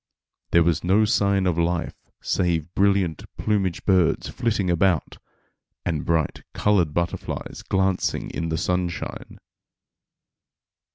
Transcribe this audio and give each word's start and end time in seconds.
There 0.49 0.63
was 0.63 0.83
no 0.83 1.05
sign 1.05 1.45
of 1.45 1.59
life 1.59 1.93
save 2.23 2.73
brilliant 2.73 3.23
plumaged 3.37 3.85
birds 3.85 4.29
flitting 4.29 4.67
about, 4.67 5.19
and 5.85 6.03
bright 6.03 6.41
colored 6.53 6.91
butterflies 6.91 7.61
glancing 7.61 8.31
in 8.31 8.49
the 8.49 8.57
sunshine. 8.57 9.37